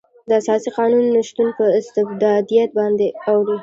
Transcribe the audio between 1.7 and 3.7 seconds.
استبدادیت باندې اوړي.